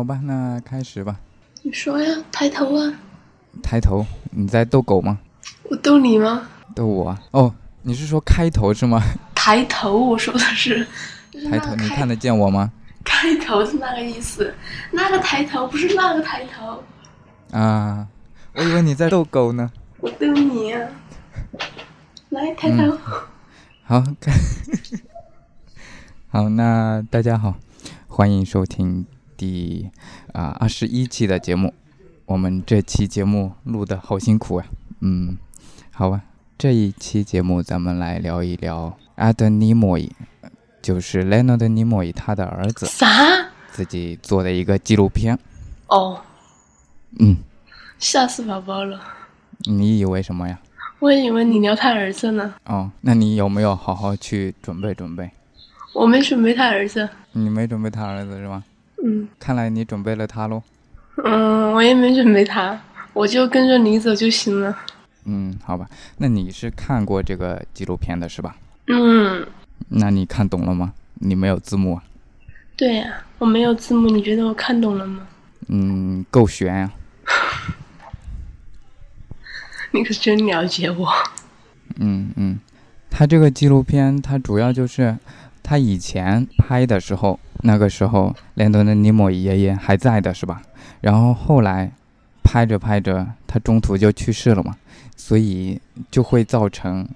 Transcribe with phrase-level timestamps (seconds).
[0.00, 1.20] 好吧，那开始吧。
[1.60, 2.90] 你说呀，抬头啊！
[3.62, 5.18] 抬头，你在逗狗吗？
[5.64, 6.48] 我逗你吗？
[6.74, 7.22] 逗我啊？
[7.32, 9.02] 哦，你是说开头是吗？
[9.34, 10.86] 抬头，我说的是。
[11.50, 12.72] 抬头，你看得见我吗？
[13.04, 14.54] 开头是那个意思，
[14.90, 16.82] 那个抬头不是那个抬头。
[17.50, 18.08] 啊，
[18.54, 19.70] 我以为你在逗狗呢。
[19.98, 20.80] 我逗你呀。
[22.30, 22.96] 来，抬头。
[23.84, 24.02] 好，
[26.32, 27.54] 好，那大家好，
[28.08, 29.04] 欢迎收听
[29.40, 29.88] 第
[30.34, 31.72] 啊二十一期的节目。
[32.26, 34.66] 我们这期节目录的好辛苦啊，
[35.00, 35.38] 嗯，
[35.90, 36.20] 好吧，
[36.58, 40.12] 这一期节目咱们来聊一聊阿德尼莫伊，
[40.82, 43.08] 就是莱诺德尼莫伊他的儿子，啥？
[43.72, 45.38] 自己做的一个纪录片。
[45.86, 46.20] 哦，
[47.18, 47.38] 嗯，
[47.98, 49.00] 吓死宝宝了。
[49.64, 50.60] 你以为什么呀？
[50.98, 52.54] 我以为你聊他儿子呢。
[52.66, 55.30] 哦，那你有没有好好去准备准备？
[55.94, 57.08] 我没准备他儿子。
[57.32, 58.62] 你没准备他儿子是吧？
[59.04, 59.28] 嗯。
[59.38, 60.62] 看来你准备了他喽。
[61.24, 62.78] 嗯，我也没准备他，
[63.12, 64.76] 我就跟着你走就行了。
[65.24, 68.56] 嗯，好吧，那你是看过这个纪录片的是吧？
[68.86, 69.46] 嗯。
[69.88, 70.94] 那你看懂了吗？
[71.14, 72.04] 你没有字幕啊？
[72.76, 75.26] 对呀，我没有字幕，你觉得我看懂了吗？
[75.68, 76.90] 嗯，够悬呀。
[79.92, 81.08] 你可真了解我。
[81.96, 82.58] 嗯嗯，
[83.10, 85.16] 他这个纪录片，他主要就是
[85.70, 90.60] 他以前拍的时候，那个时候连德的尼莫爷爷还在的是吧？
[91.00, 91.92] 然后后来
[92.42, 94.74] 拍着拍着，他中途就去世了嘛，
[95.16, 97.08] 所以就会造成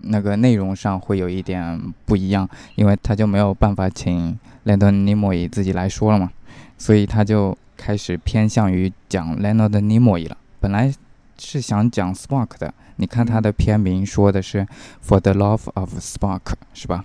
[0.00, 6.28] 那个内容上会有一点不一样，因为他就没有办法请连德尼莫伊自己来说了嘛，
[6.76, 10.36] 所以他就开始偏向于讲莱诺的尼莫伊了。
[10.58, 10.92] 本来。
[11.36, 14.64] 是想讲 Spark 的，你看他的片名说的是
[15.04, 17.04] For the Love of Spark，是吧？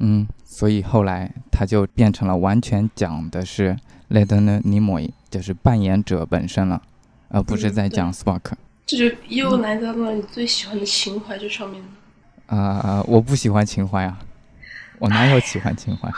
[0.00, 3.76] 嗯，所以后来他就变成了完全讲的是
[4.08, 6.82] l e t n i m o y 就是扮演者本身了，
[7.28, 8.52] 而不是在讲 Spark。
[8.86, 11.82] 这就又来到了你最喜欢的情怀这上面
[12.46, 14.18] 啊，我不喜欢情怀啊，
[14.98, 16.10] 我哪有喜欢情怀？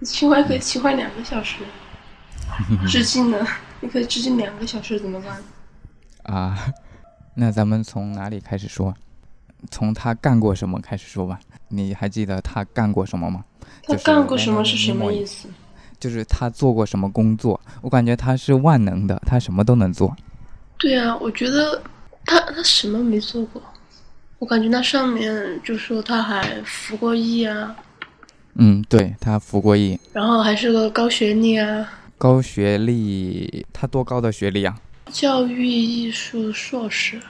[0.00, 1.62] 你情怀可以情怀两个小时，
[2.88, 3.46] 致敬呢？
[3.80, 5.40] 你可以致敬两个小时，怎么办？
[6.34, 6.72] 啊，
[7.34, 8.94] 那咱们从哪里开始说？
[9.70, 11.38] 从他干过什么开始说吧。
[11.68, 13.44] 你还记得他干过什么吗？
[13.82, 15.48] 他干过什么是什么意思？
[16.00, 17.60] 就是他做过什么工作？
[17.82, 20.16] 我感觉他是万能的，他什么都能做。
[20.78, 21.82] 对啊，我觉得
[22.24, 23.60] 他他什么没做过？
[24.38, 27.76] 我感觉那上面就说他还服过役啊。
[28.54, 31.92] 嗯，对他服过役，然后还是个高学历啊。
[32.16, 33.66] 高学历？
[33.72, 34.78] 他多高的学历啊？
[35.12, 37.20] 教育艺术硕士，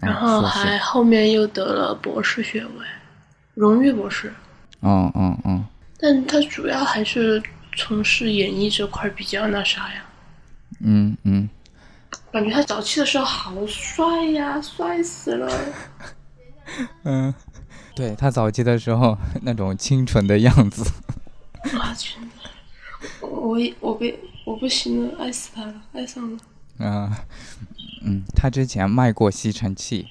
[0.00, 2.86] 然后还后面又得了博士学位，
[3.54, 4.32] 荣誉博士。
[4.82, 5.64] 嗯嗯嗯。
[5.98, 7.42] 但他主要还是
[7.76, 10.04] 从事演艺这块比较那啥呀。
[10.80, 11.48] 嗯嗯。
[12.30, 15.50] 感觉他早期的时候好帅呀，帅死了。
[17.04, 17.34] 嗯，
[17.96, 20.84] 对他早期的时候那种清纯的样子。
[21.64, 22.18] 我去，
[23.20, 26.38] 我我被我不行了，爱死他了，爱上了。
[26.78, 27.10] 嗯，
[28.02, 30.06] 嗯，他之前卖过吸尘器，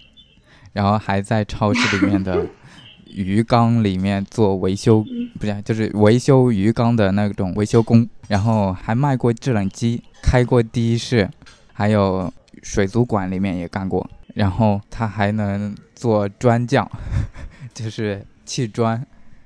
[0.74, 2.46] 然后还在超市里面的
[3.08, 5.03] 鱼缸里面做维修，
[5.40, 11.30] 不是，就是维修鱼缸的那种维修工，然后还卖过制冷机，开过的士，
[11.74, 12.31] 还有
[12.62, 16.90] 水族馆里面也干过，然后他还能做砖匠，
[17.74, 19.04] 就是砌砖，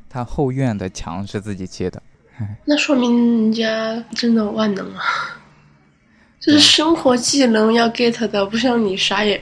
[0.09, 2.01] 他后院的墙是自己砌的，
[2.65, 5.03] 那说明人家真的万能啊。
[6.41, 9.39] 这是生活技能要 get 的，不像你啥也，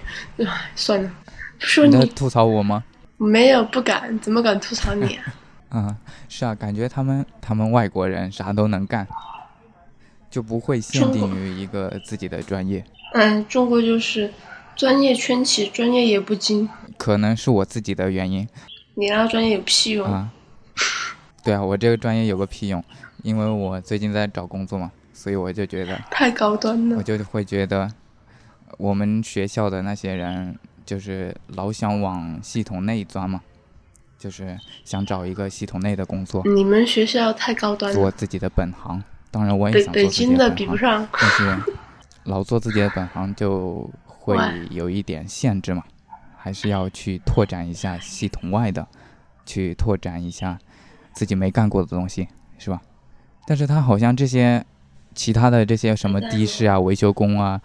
[0.75, 1.09] 算了。
[1.57, 2.83] 说你吐槽我吗？
[3.15, 5.33] 没有，不敢，怎么敢吐槽你啊？
[5.69, 9.07] 啊， 是啊，感觉他们他们外国人啥都能干，
[10.29, 12.83] 就不会限定于一个自己的专业。
[13.13, 14.33] 嗯，中国就是
[14.75, 16.67] 专业圈起，专业也不精。
[16.97, 18.45] 可能是我自己的原因。
[18.95, 20.29] 你那个专业有屁用啊？
[21.45, 22.83] 对啊，我这个专业有个屁用，
[23.23, 24.91] 因为我最近在找工作嘛。
[25.19, 27.91] 所以我就觉得太高端了，我就会觉得
[28.77, 33.41] 我们学校的那些人就是老想往系统内钻嘛，
[34.17, 36.41] 就是想找一个系统内的工作。
[36.45, 39.03] 你们学校太高端了，做自己的本行。
[39.29, 41.73] 当然我也想做自己的本行，但是
[42.23, 44.37] 老做自己的本行就会
[44.71, 45.83] 有一点限制嘛，
[46.37, 48.87] 还是要去拓展一下系统外的，
[49.45, 50.57] 去拓展一下
[51.11, 52.81] 自己没干过的东西，是吧？
[53.45, 54.65] 但是他好像这些。
[55.15, 57.59] 其他的这些什么的士啊、维修工啊，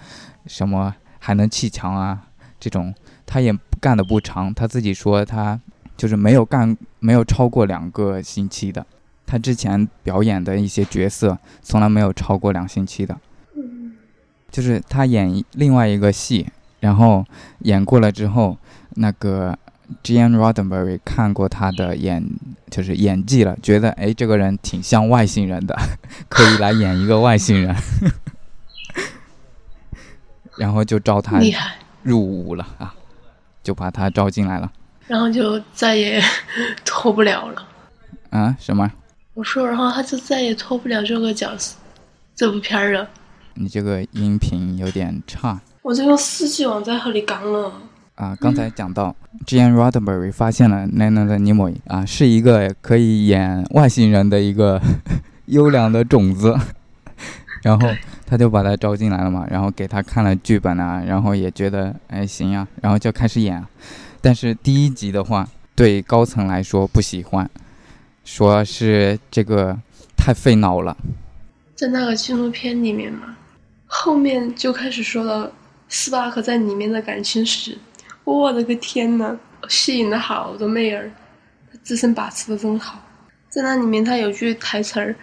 [0.46, 2.26] 什么还能砌墙啊，
[2.58, 2.94] 这种
[3.26, 4.52] 他也干的不长。
[4.52, 5.60] 他自己说他
[5.96, 8.84] 就是没有干，没有超过两个星期的。
[9.26, 13.18] 他他之前表演的一些角色从来没有超过两星期的。
[13.56, 13.96] 嗯，
[14.48, 16.46] 就是他演另外一个戏，
[16.78, 17.24] 然后
[17.62, 18.56] 演过了之后，
[18.90, 19.58] 那个
[20.02, 22.24] Gian Roddenberry 看过他的演，
[22.70, 25.76] 就是演技了，觉得哎这个人挺像外星人的，
[26.28, 27.74] 可以来演一个外星人，
[30.58, 31.76] 然后就招他厉害。
[32.02, 32.94] 入伍了啊，
[33.62, 34.70] 就把他招进来了。
[35.06, 36.22] 然后就再也
[36.84, 37.66] 脱不了了。
[38.30, 38.56] 啊？
[38.58, 38.90] 什么？
[39.34, 41.76] 我说，然后他就再也脱不了这个角色，
[42.36, 43.08] 这部片儿了。
[43.54, 45.60] 你这个音频有点差。
[45.82, 47.72] 我这用四 G 网在和你讲了。
[48.16, 49.14] 啊，刚才讲到
[49.44, 54.80] j a n Roddenberry 发现了 Leonard Nimoy 啊，是一个可以演外星人的一个
[55.46, 56.56] 优良的种子，
[57.62, 57.88] 然后
[58.24, 63.64] 他就把他招进来了嘛，然后给他看了剧本啊，然后也觉得哎行呀，然后就开始演。
[64.20, 67.50] 但是第一集的话，对高层来说不喜欢，
[68.24, 69.76] 说是这个
[70.16, 70.96] 太费脑了。
[71.74, 73.36] 在那个纪录片里面嘛，
[73.86, 75.50] 后面就开始说到
[75.88, 77.76] 斯巴克在里面的感情史。
[78.24, 79.38] 我的个天呐，
[79.68, 81.10] 吸引了好多妹儿，
[81.70, 83.00] 他自身把持的真好。
[83.48, 85.14] 在那里面，他有句台词儿，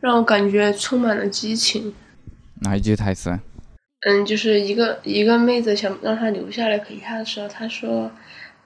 [0.00, 1.94] 让我感觉充满了激情。
[2.60, 3.38] 哪一句台词？
[4.06, 8.10] 嗯，就是一个一个妹子想让他留下来陪她的时候，他说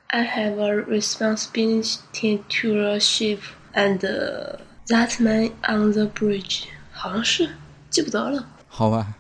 [0.09, 3.39] ：“I have a responsibility to the ship
[3.73, 3.99] and
[4.89, 7.49] that man on the bridge。”好像是，
[7.89, 8.47] 记不得了。
[8.69, 9.15] 好吧。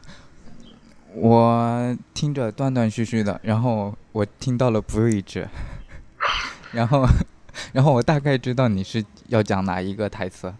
[1.14, 5.46] 我听着断断续续的，然后我听到了 bridge，
[6.74, 7.06] 然后，
[7.72, 10.52] 然后我大概知道你是要讲哪一个台词，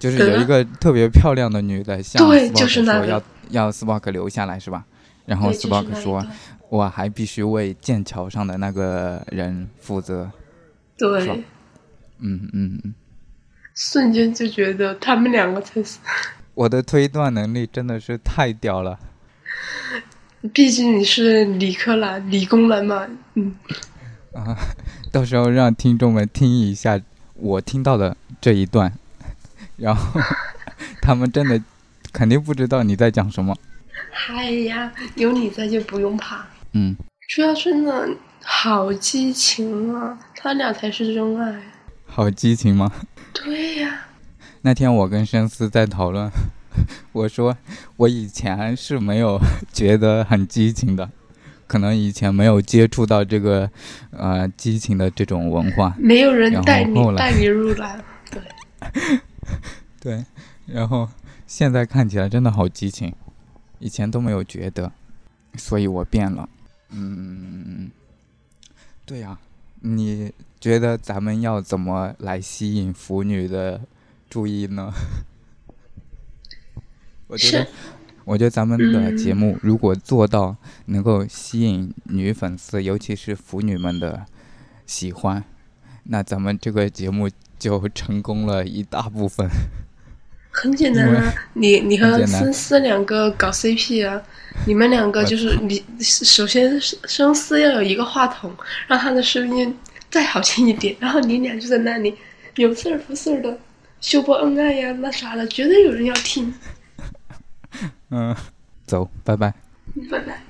[0.00, 4.84] 就是有一个特别漂亮的女的向斯巴克说要要斯巴克留下来是吧？
[5.26, 6.26] 然后斯巴克说，
[6.70, 10.28] 我还必须为剑桥上的那个人负责。
[10.96, 11.28] 对，
[12.18, 12.94] 嗯嗯嗯，
[13.76, 16.00] 瞬间就觉得他们两个才是。
[16.54, 18.98] 我的推断能力真的是太屌了，
[20.54, 23.54] 毕竟你是理科男、理工男嘛，嗯。
[24.34, 24.56] 啊，
[25.10, 27.00] 到时候让听众们听一下
[27.34, 28.92] 我听到的这一段，
[29.76, 30.20] 然后
[31.02, 31.60] 他们真的
[32.12, 33.56] 肯定不知道你在讲什么。
[34.12, 36.46] 嗨呀，有你在就不用怕。
[36.72, 36.96] 嗯。
[37.28, 38.08] 主要真的
[38.42, 41.60] 好激情啊，他俩才是真爱。
[42.06, 42.90] 好激情吗？
[43.34, 44.04] 对呀。
[44.62, 46.30] 那天我跟深思在讨论，
[47.12, 47.56] 我说
[47.96, 49.38] 我以前是没有
[49.72, 51.10] 觉得很激情的，
[51.66, 53.70] 可能以前没有接触到这个
[54.10, 58.42] 呃激情的这种文化，没有人带你带你入来，对，
[60.00, 60.24] 对，
[60.66, 61.08] 然后
[61.46, 63.12] 现在看起来真的好激情，
[63.78, 64.90] 以前都没有觉得，
[65.56, 66.48] 所以我变了，
[66.90, 67.90] 嗯，
[69.04, 69.38] 对呀，
[69.80, 73.80] 你觉得咱们要怎么来吸引腐女的？
[74.30, 74.92] 注意呢，
[77.28, 77.66] 我觉得，
[78.24, 84.26] 我觉得咱们的节目如果做到能够吸引女粉丝，尤其是腐女们的
[84.86, 85.44] 喜欢，
[86.04, 89.48] 那咱们这个节目就成功了一大部分。
[90.50, 94.20] 很简单啊，你你和深思两个搞 CP 啊，
[94.66, 98.50] 你们两个就是你首先深思要有一个话筒，
[98.88, 99.76] 让他的声音
[100.10, 102.14] 再好听一点，然后你俩就在那里
[102.56, 103.56] 有事儿不事儿的。
[104.00, 106.52] 秀波恩爱呀，那啥的，绝对有人要听。
[108.10, 108.34] 嗯，
[108.86, 109.54] 走，拜拜。
[110.10, 110.42] 拜拜。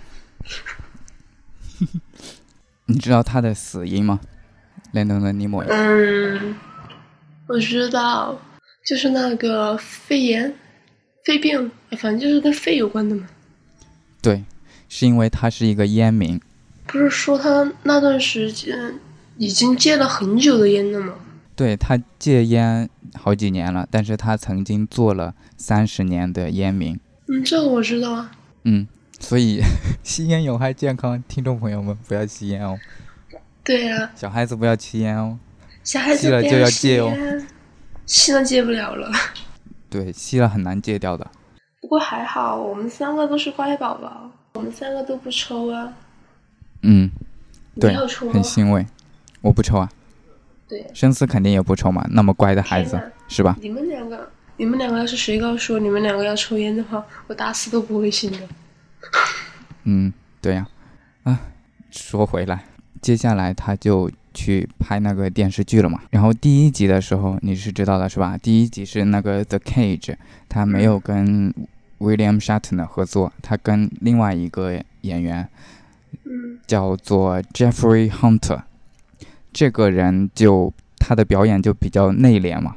[2.86, 4.20] 你知道他的死因吗？
[4.92, 5.62] 雷诺的尼莫。
[5.64, 6.56] 嗯，
[7.46, 8.40] 我知道，
[8.86, 10.54] 就是那个肺炎、
[11.24, 13.26] 肺病，反正就是跟肺有关的嘛。
[14.22, 14.44] 对，
[14.88, 16.40] 是因为他是一个烟民。
[16.86, 18.98] 不是说他那段时间
[19.36, 21.14] 已经戒了很久的烟了吗？
[21.54, 26.98] 对他戒烟好几年了，但是他曾经做了三十年的烟民。
[27.28, 28.30] 嗯，这个我知道啊。
[28.64, 28.86] 嗯，
[29.20, 29.60] 所以
[30.02, 32.78] 吸烟有害健康，听众朋友们不要吸烟哦。
[33.62, 34.10] 对呀。
[34.14, 35.38] 小孩子不要吸烟哦。
[35.84, 37.12] 小孩子吸了就要戒哦。
[38.06, 39.10] 吸了戒不了了。
[39.90, 41.30] 对，吸了很难戒掉的。
[41.80, 45.92] 不过还好，我们三个都是乖宝宝，我们三个都不抽啊。
[46.82, 47.10] 嗯，
[47.78, 47.94] 对，
[48.32, 48.86] 很欣慰。
[49.42, 49.90] 我不抽啊。
[50.66, 53.56] 对，深思肯定也不抽嘛，那么乖的孩子，是吧？
[53.60, 58.38] 你们两个，你们两个要是谁告诉我你们两个要抽烟的话，我打死都不会信的。
[59.84, 60.12] 嗯，
[60.42, 60.66] 对呀。
[61.22, 61.40] 啊，
[61.92, 62.64] 说回来，
[63.00, 66.02] 接下来他就去拍那个电视剧了嘛。
[66.10, 68.36] 然后第一集的时候你是知道的是吧？
[68.36, 70.16] 第一集是那个 The Cage，
[70.48, 71.54] 他没有跟
[72.00, 75.48] William Shatner 合作，他跟另外一个演员，
[76.66, 78.62] 叫做 Jeffrey Hunter。
[79.52, 82.76] 这个人就他的表演就比较内敛嘛，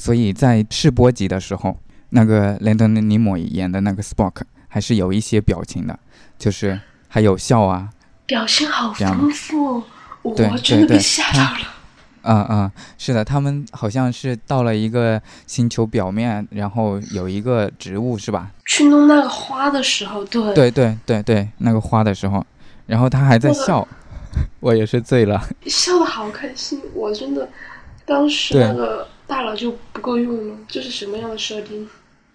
[0.00, 1.76] 所以在试播集的时候，
[2.08, 5.98] 那个雷德尼莫演的那个 Spock 还是有一些表情的，
[6.38, 7.90] 就是还有笑啊，
[8.24, 9.82] 表情好丰富，
[10.22, 11.58] 我真的被吓到了。
[12.22, 18.50] 嗯嗯，是的，他们好像是到了一个星球表面，然后有一个植物，是吧？
[18.64, 22.42] 去弄那个花的时候，对对对对对，那个花的时候，
[22.86, 23.86] 然后他还在笑，
[24.60, 27.46] 我也是醉了，笑的好开心，我真的，
[28.06, 31.88] 当时那个大脑就不够用了，这是什么样的设定？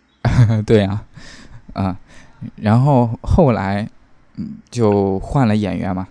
[0.66, 1.04] 对呀，
[1.74, 1.98] 啊，
[2.56, 3.88] 然后后来
[4.72, 6.08] 就换了演员嘛，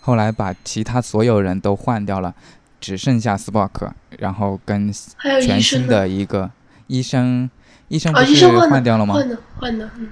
[0.00, 2.34] 后来把其他所有人都换掉了。
[2.80, 4.92] 只剩下斯波克，然后跟
[5.40, 6.50] 全新的一个
[6.88, 7.48] 医生，
[7.86, 9.14] 医生不是换掉了吗？
[9.14, 10.08] 换的，换的，嗯。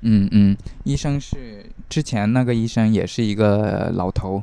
[0.00, 4.42] 嗯嗯，医生是之前那个医生也是一个老头，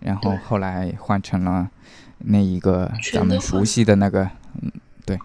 [0.00, 1.70] 然后后来换成了
[2.18, 4.28] 那一个咱们熟悉的那个，
[4.62, 4.72] 嗯，
[5.04, 5.18] 对，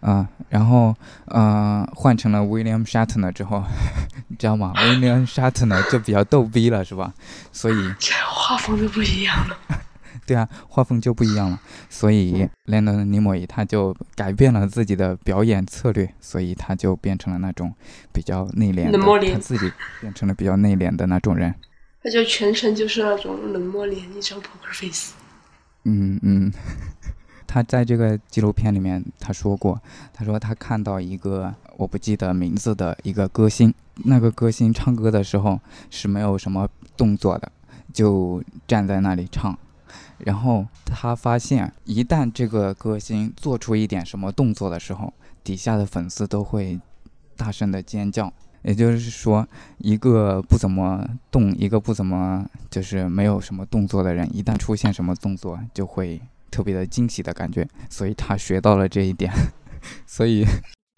[0.00, 0.94] 啊，然后
[1.26, 3.62] 呃换成了 William Shatner 之后，
[4.28, 7.12] 你知道吗？William Shatner 就比较逗逼了，是吧？
[7.52, 9.58] 所以 这画风就不一样了。
[10.26, 17.72] 对啊，画风就不一样了，所以莱德尼莫伊他就改变了自己的表演策略，所以他就变成了那种
[18.12, 18.98] 比较内敛的，
[19.32, 21.54] 他自己变成了比较内敛的那种人。
[22.02, 25.12] 他就全程就是那种冷漠脸，一张 poker face。
[25.84, 26.52] 嗯嗯，
[27.46, 29.80] 他在这个纪录片里面他说过，
[30.12, 33.72] 他说他看到一个我不记得名字的一个歌星，
[34.04, 35.60] 那个歌星唱歌的时候
[35.90, 37.50] 是没有什么动作的，
[37.92, 39.56] 就站在那里唱。
[40.18, 45.12] 然后他发现，一旦这个歌星做出一点什么动作的时候，
[45.44, 46.80] 底下的粉丝都会
[47.36, 48.32] 大声的尖叫。
[48.62, 49.46] 也就是说，
[49.78, 56.20] 一个不怎么动，一个不怎么就是没有什么动作的人，一旦出现什么动作，就会
[56.56, 57.68] 特别的惊喜的感觉。
[57.90, 59.30] 所以他学到了这一点，
[60.06, 60.46] 所以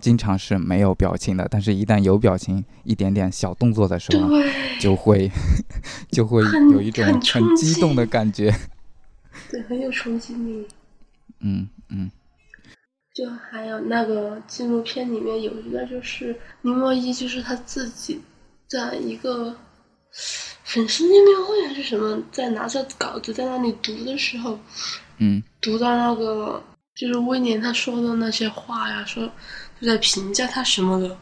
[0.01, 1.49] 经常是没有表情的。
[1.51, 4.29] 但是，一旦有表情，一点点小动作的时候，
[4.79, 5.29] 就会
[6.13, 8.55] 就会有一种很激动的感觉。
[9.51, 10.69] 对，很有冲击力。
[11.41, 12.09] 嗯嗯。
[13.13, 18.21] 就还有那个纪录片里面有一个，就是林墨一，就是他自己
[18.69, 19.57] 在一个
[20.63, 24.57] 粉丝见面会还是什么，在拿着稿子在那里读的时候，
[25.19, 26.63] 嗯，读到那个
[26.95, 29.31] 就是威廉他说的那些话呀，说
[29.81, 31.17] 就在评价他什么的，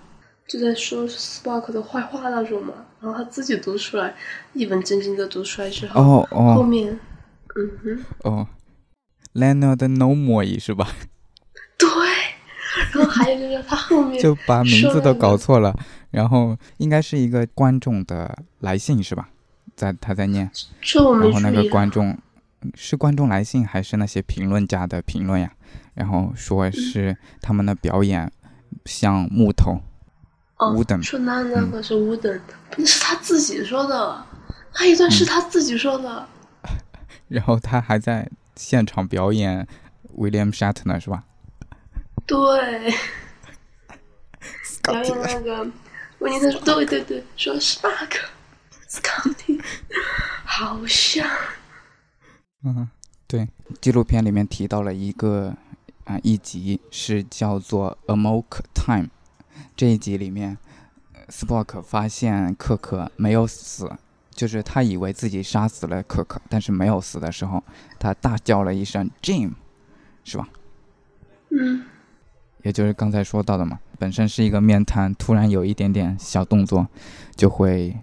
[0.48, 2.74] 就在说 Spark 的坏话那种嘛。
[3.00, 4.14] 然后他自己读出来，
[4.54, 6.98] 一本正经的读出来之后，哦哦，后面。
[7.58, 8.48] 嗯哼，哦
[9.34, 10.88] ，Leonard No More 是吧？
[11.78, 11.88] 对，
[12.92, 15.74] 然后还有就是他后面 就把名字都搞错了，
[16.10, 19.28] 然后应该是一个观众的来信是吧？
[19.74, 20.50] 在他在念，
[20.94, 22.16] 然后那个观众
[22.74, 25.52] 是观众来信还是那些评论家的评论呀？
[25.94, 28.30] 然后说是他们的表演
[28.84, 29.80] 像木头
[30.58, 32.40] ，wooden，说那那个是 wooden，
[32.76, 34.26] 那是他自己说的，
[34.74, 36.28] 那一段是他自己说的。
[37.28, 39.66] 然后他还在现场表演
[40.16, 41.24] William Shatner 是吧？
[42.26, 42.94] 对。
[44.84, 45.66] 还有那个，
[46.20, 48.16] 问你他说对对对，说是那个
[48.88, 49.60] Scotty，
[50.44, 51.26] 好像。
[52.68, 52.88] 嗯，
[53.28, 53.48] 对，
[53.80, 55.54] 纪录片里面提到了一个
[56.04, 59.06] 啊一集是叫做 A Mock Time，
[59.76, 60.58] 这一集里面
[61.28, 63.90] ，Spock 发现可可没有死。
[64.30, 67.62] 就是他以为自己杀死了可可，但是没有死的时候，
[67.98, 69.52] 他大叫了一声 “Jim”，
[70.24, 70.48] 是吧？
[71.50, 71.84] 嗯，
[72.62, 76.86] 也就是刚才说到的嘛，本身是一个面瘫，突然有一点点小动作，
[77.34, 77.96] 就会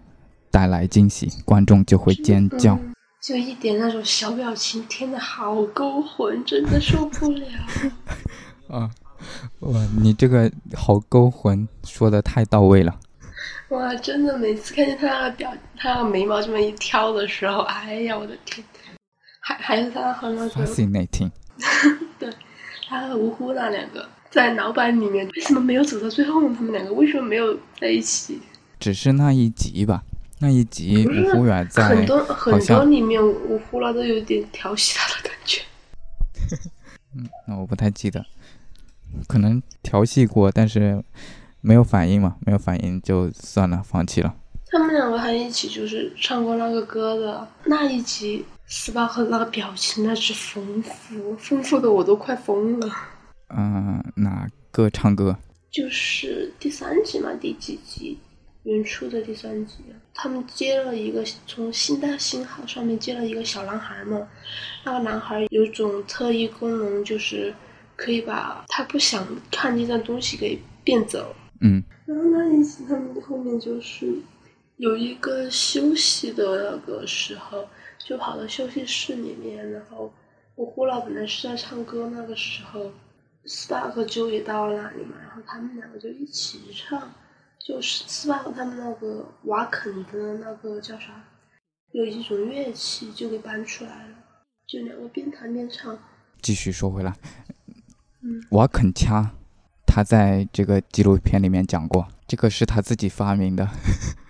[0.49, 2.79] 带来惊喜，观众就会尖叫。
[3.23, 7.47] 就一点那种小表情，天的好勾魂，真的受不了。
[8.67, 8.91] 啊，
[9.61, 12.99] 哇，你这个好勾魂，说的太到位了。
[13.69, 18.61] 哇，真的，每次看见他那个表，他那个眉毛这么一挑的时候，哎呀，我的天！
[19.39, 21.31] 还还是他和那个，fascinating。
[22.19, 22.29] 对，
[22.89, 26.53] 他和芜湖那两个在老板里面为什么没有走到最后呢？
[26.53, 28.41] 他们两个为什么没有在一起？
[28.81, 30.03] 只是那一集吧，
[30.43, 35.61] 那一集芜湖远在很多很多里面，芜湖那都有点调戏他的感觉。
[37.15, 38.25] 嗯，那我不太记得，
[39.25, 41.01] 可能调戏过，但是。
[41.65, 42.35] 没有反应嘛？
[42.45, 44.35] 没有反应就算了，放弃了。
[44.65, 52.93] 他们两个还一起就是唱过那个歌的那一集，斯巴克那个表情那是丰富，丰富的我都快疯了。
[53.55, 55.37] 嗯，哪个唱歌？
[55.71, 58.19] 就是第三集嘛，第几集？
[58.63, 59.75] 原初的第三集，
[60.13, 64.25] 他们接了一个从新大星号上面接了一个小男孩嘛，
[64.85, 67.53] 那个男孩有种特异功能，就是
[67.97, 71.35] 可以把他不想看那件东西给变走。
[71.59, 74.15] 嗯，然后那一集他们后面就是
[74.77, 77.67] 有一个休息的那个时候，
[77.97, 80.13] 就跑到休息室里面，然后
[80.55, 82.89] 我呼啦本来是在唱歌，那个时候
[83.45, 87.13] Spark 就也到了那里嘛，然后他们两个就一起唱。
[87.65, 91.23] 就是斯巴克他们那个瓦肯的那个叫啥，
[91.93, 94.15] 有一种乐器就给搬出来了，
[94.67, 95.97] 就两个边弹边唱。
[96.41, 97.15] 继续说回来，
[98.21, 99.31] 嗯，瓦肯掐，
[99.87, 103.69] 他在这个纪录片里面讲过，这个是他自己发明的。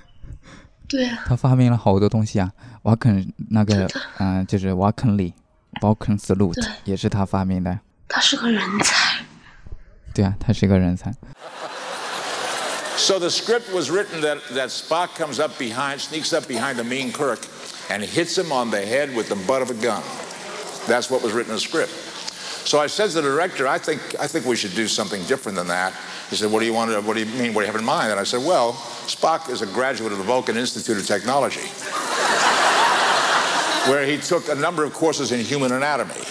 [0.87, 3.87] 对啊，他发明了好多东西啊，瓦肯那个，
[4.19, 5.33] 嗯，就是瓦肯里
[5.81, 7.79] l k a n salute 也是他发明的。
[8.07, 9.25] 他是个人才。
[10.13, 11.11] 对啊，他是个人才。
[12.97, 17.11] So the script was written that, that Spock comes up behind, sneaks up behind the mean
[17.11, 17.39] Kirk,
[17.89, 20.03] and hits him on the head with the butt of a gun.
[20.87, 21.91] That's what was written in the script.
[21.91, 25.57] So I said to the director, I think, I think we should do something different
[25.57, 25.93] than that.
[26.29, 27.79] He said, what do you want to, what do you mean, what do you have
[27.79, 28.11] in mind?
[28.11, 28.73] And I said, well,
[29.07, 31.59] Spock is a graduate of the Vulcan Institute of Technology,
[33.89, 36.21] where he took a number of courses in human anatomy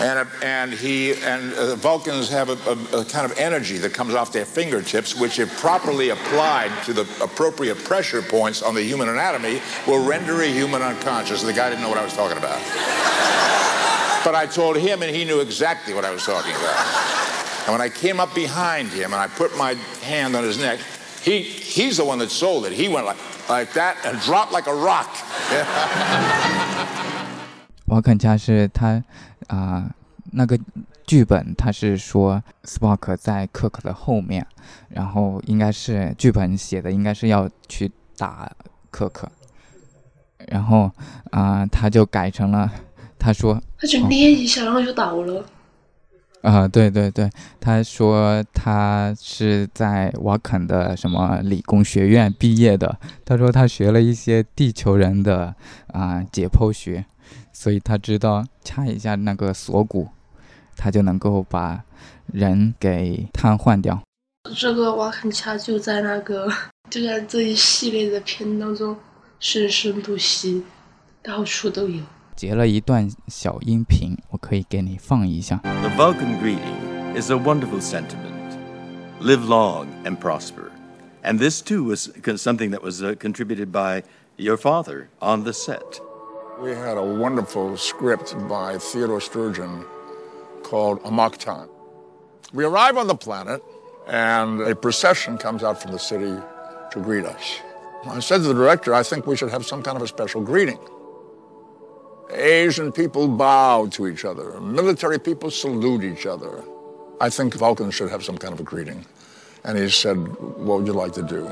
[0.00, 4.14] and and he and uh, Vulcans have a, a, a, kind of energy that comes
[4.14, 9.08] off their fingertips, which, if properly applied to the appropriate pressure points on the human
[9.08, 11.42] anatomy, will render a human unconscious.
[11.42, 12.58] The guy didn't know what I was talking about,
[14.24, 17.10] but I told him, and he knew exactly what I was talking about.
[17.66, 20.80] And when I came up behind him and I put my hand on his neck,
[21.22, 22.72] he he's the one that sold it.
[22.72, 23.18] He went like
[23.50, 25.10] like that and dropped like a rock.
[27.90, 29.02] 瓦肯加是他
[29.47, 29.89] 啊，
[30.31, 30.59] 那个
[31.05, 34.45] 剧本他是说 Spock 在克克的后面，
[34.89, 38.51] 然后应该是剧本写的应该是要去打
[38.89, 39.29] 克克，
[40.47, 40.89] 然后
[41.31, 42.71] 啊他就改成了
[43.19, 45.45] 他说他就捏一下然后就倒了
[46.41, 47.29] 啊对对对
[47.59, 55.53] 他说他是在瓦肯的什么理工学院毕业的，他说他学了一些地球人的
[55.87, 57.05] 啊解剖学。
[57.53, 60.09] 所以他知道掐一下那个锁骨，
[60.75, 61.83] 他就能够把
[62.27, 64.01] 人给瘫痪掉。
[64.55, 66.51] 这个瓦肯掐就在那个
[66.89, 68.95] 就在这一系列的片当中
[69.39, 70.63] 生生不息，
[71.23, 72.03] 到处都有。
[72.35, 75.61] 截了一段小音频，我可以给你放一下。
[75.63, 78.57] The Vulcan greeting is a wonderful sentiment.
[79.21, 80.71] Live long and prosper.
[81.23, 84.03] And this too was something that was contributed by
[84.35, 86.01] your father on the set.
[86.59, 89.83] We had a wonderful script by Theodore Sturgeon
[90.63, 91.67] called Amok Time.
[92.53, 93.61] We arrive on the planet,
[94.07, 96.33] and a procession comes out from the city
[96.91, 97.59] to greet us.
[98.07, 100.39] I said to the director, I think we should have some kind of a special
[100.39, 100.79] greeting.
[102.31, 106.63] Asian people bow to each other, military people salute each other.
[107.19, 109.05] I think Vulcans should have some kind of a greeting.
[109.65, 111.51] And he said, What would you like to do?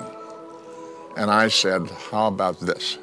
[1.18, 2.98] And I said, How about this?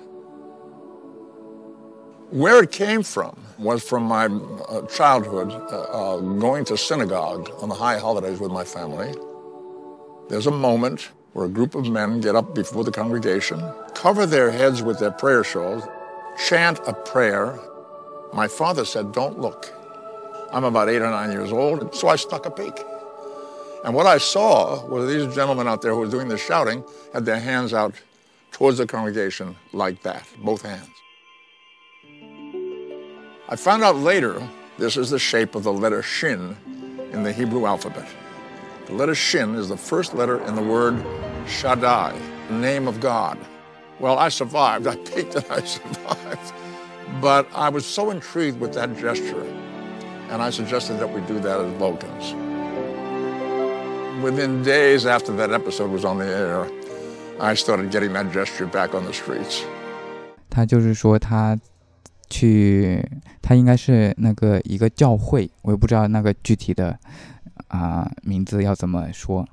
[2.30, 7.68] Where it came from was from my uh, childhood, uh, uh, going to synagogue on
[7.68, 9.12] the high holidays with my family.
[10.28, 13.60] There's a moment where a group of men get up before the congregation,
[13.94, 15.82] cover their heads with their prayer shawls,
[16.46, 17.58] chant a prayer.
[18.32, 19.66] My father said, Don't look.
[20.52, 22.78] I'm about eight or nine years old, so I stuck a peek.
[23.84, 27.24] And what I saw was these gentlemen out there who were doing the shouting had
[27.24, 27.96] their hands out
[28.52, 30.90] towards the congregation like that, both hands.
[33.49, 34.41] I found out later
[34.77, 36.55] this is the shape of the letter Shin
[37.11, 38.07] in the Hebrew alphabet.
[38.87, 41.03] The letter Shin is the first letter in the word
[41.47, 42.17] Shaddai,
[42.47, 43.37] the name of God.
[43.99, 44.87] Well, I survived.
[44.87, 46.53] I peeked and I survived.
[47.21, 49.45] But I was so intrigued with that gesture,
[50.29, 52.33] and I suggested that we do that as Vulcans.
[54.23, 56.69] Within days after that episode was on the air,
[57.39, 59.63] I started getting that gesture back on the streets.
[60.49, 61.57] 他就是说他
[62.30, 63.04] 去，
[63.42, 66.96] 他应该是那个一个教会，我也不知道那个具体的
[67.66, 69.44] 啊名字要怎么说，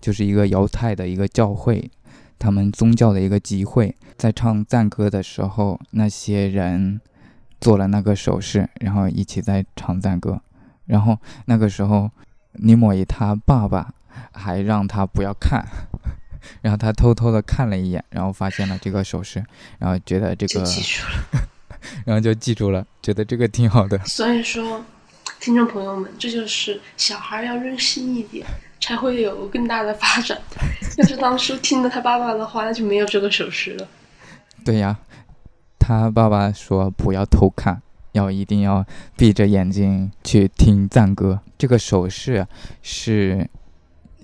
[0.00, 1.90] 就是一个犹太的一个教会，
[2.38, 7.00] 他们宗教的一个集会，在唱赞歌的时候，那些人
[7.60, 10.40] 做了那个手势，然后一起在唱赞歌，
[10.86, 12.10] 然后那个时候
[12.54, 13.92] 尼莫伊他爸爸
[14.32, 15.62] 还让他不要看，
[16.62, 19.44] 然后他偷偷的看了一眼，然后发现了这个手势，
[19.78, 20.64] 然后觉得这个。
[22.04, 23.98] 然后就记住了，觉得这个挺好的。
[24.04, 24.84] 所以说，
[25.40, 28.46] 听众朋友们，这就是小孩要任性一点，
[28.80, 30.40] 才会有更大的发展。
[30.98, 33.88] 要是当初听了他爸爸的话，那就没有这个手势了。
[34.64, 34.98] 对呀，
[35.78, 41.40] 他爸爸说不要偷看，要一定要闭着眼睛去听赞歌。
[41.58, 42.46] 这个手势
[42.82, 43.48] 是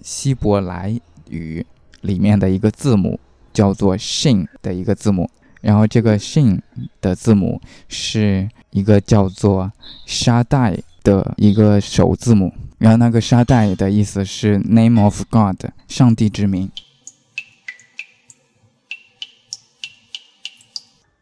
[0.02, 1.64] 希伯来语
[2.02, 3.18] 里面的一个字母，
[3.52, 5.28] 叫做 “shin” 的一个字母。
[5.60, 6.60] 然后这个 “shin”
[7.00, 9.72] 的字母是一个叫做
[10.06, 12.52] 沙袋的一个首字母。
[12.78, 16.70] 然后那个沙袋的意思是 “name of God”，上帝之名。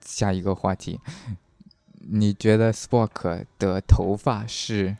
[0.04, 1.00] 下一个话题，
[2.08, 4.96] 你觉得 Spock 的头发是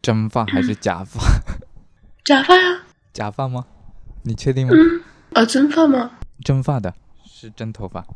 [0.00, 1.20] 真发还是假发？
[2.24, 2.82] 假发呀。
[3.12, 3.66] 假发吗？
[4.22, 4.72] 你确定吗？
[4.74, 5.02] 嗯。
[5.32, 6.12] 啊，真发吗？
[6.44, 8.06] 真发的，是真头发。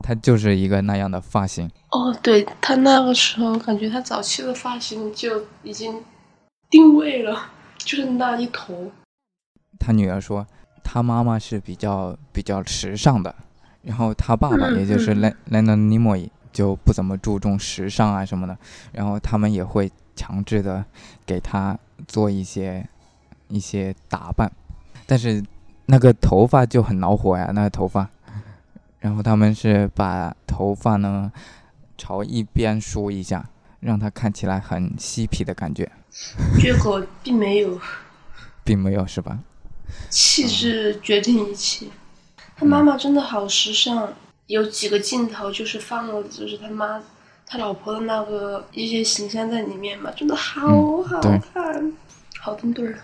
[0.00, 1.70] 他就是一个那样的发型。
[1.90, 6.02] 哦，对他那个时候，感觉他早期的发型就已经
[6.70, 8.90] 定位了， 就是那一头。
[9.78, 10.46] 他女儿说，
[10.82, 13.34] 他妈妈是比较比较时尚的。
[13.82, 18.58] 然后他爸爸，也就是 Leonard Nimoy，就不怎么注重时尚啊什么的。
[18.92, 20.84] 然后他们也会强制的
[21.24, 22.86] 给他做一些
[23.46, 24.50] 一些打扮，
[25.06, 25.42] 但是
[25.86, 28.10] 那个头发就很恼火呀，那个头发。
[29.00, 31.30] 然后他们是把头发呢
[31.96, 33.48] 朝一边梳一下，
[33.80, 35.90] 让他看起来很嬉皮的感觉。
[36.58, 37.80] 结果并没有，
[38.64, 39.38] 并没有是吧？
[40.10, 41.86] 气质决定一切。
[42.56, 44.12] 他妈妈真的好时尚，
[44.48, 47.00] 有几个镜头就是放了，就是他妈
[47.46, 51.20] 他老婆的那个一些形象在里面嘛，真的好好
[51.54, 51.92] 看，
[52.40, 52.98] 好登对儿，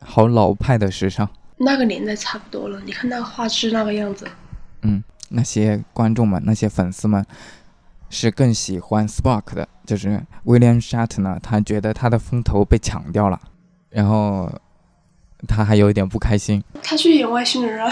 [0.00, 1.28] 好老派的时尚。
[1.58, 4.26] 那个年代差不多了，你看那个画质那个样子。
[4.82, 7.24] 嗯，那些观众们、那些粉丝们
[8.08, 13.40] 是更喜欢 Spark 的，就是 William Shatner，他觉得他的风头被抢掉了，
[13.88, 14.52] 然后
[15.48, 16.62] 他还有一点不开心。
[16.82, 17.90] 他去演外星人啊。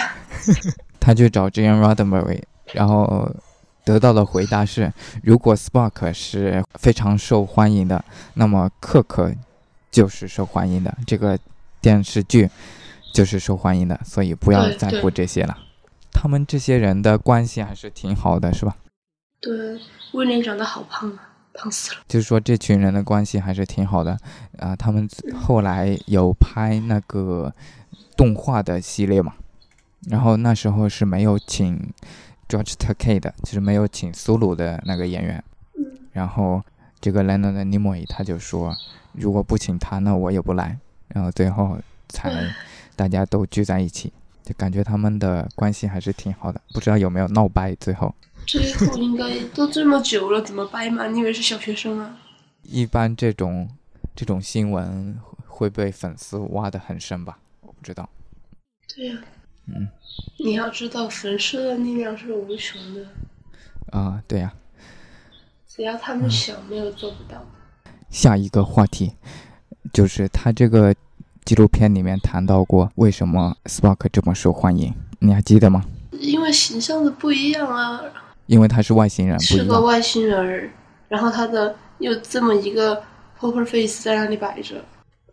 [1.00, 3.34] 他去找 Jane Roddenberry，然后
[3.84, 9.32] 得到的回答是：如果 Spark 是非常受欢迎的，那么克克
[9.90, 11.38] 就是受欢迎的，这个
[11.80, 12.50] 电视剧
[13.14, 15.56] 就是受欢迎的，所以不要在乎这些了。
[16.12, 18.76] 他们这些人的关系还是挺好的，是吧？
[19.40, 19.80] 对，
[20.12, 22.00] 威廉长得好胖啊，胖死了。
[22.08, 24.18] 就是说，这群人的关系还是挺好的
[24.58, 24.74] 啊。
[24.74, 27.52] 他们后来有拍那个
[28.16, 29.34] 动画的系列嘛？
[30.08, 31.92] 然后那时候是没有请
[32.48, 35.42] George Takei 的，就是没有请苏鲁的那个演员。
[36.12, 36.62] 然后
[37.00, 38.74] 这个 Leonard Nimoy 他就说，
[39.12, 40.78] 如果不请他，那我也不来。
[41.08, 42.52] 然后最后才
[42.96, 44.12] 大家都聚在一起，
[44.48, 46.58] 就感觉他们的关系还是挺好的。
[46.72, 47.74] 不知道有没有闹掰？
[47.74, 48.14] 最后
[48.46, 51.06] 最后应该都这么久了，怎么掰嘛？
[51.08, 52.16] 你以为是小学生啊？
[52.62, 53.68] 一般这种
[54.16, 57.38] 这种新闻会被粉丝挖得很深吧？
[57.60, 58.08] 我不知道。
[58.96, 59.18] 对呀。
[59.66, 59.86] 嗯，
[60.38, 63.06] 你要知道，粉丝的力量是无穷的。
[63.90, 64.54] 啊，对呀。
[65.66, 67.44] 只要他们想，没有做不到。
[68.08, 69.12] 下一个话题，
[69.92, 70.94] 就是他这个
[71.48, 74.92] 纪录片里面谈到过，为什么 Spark 这么受欢迎？
[75.20, 75.82] 你还记得吗？
[76.10, 78.02] 因为形象的不一样啊。
[78.44, 80.70] 因为他是外星人，是个外星人，
[81.08, 83.02] 然后他的又这么一个
[83.40, 84.84] poker face 在那里摆着，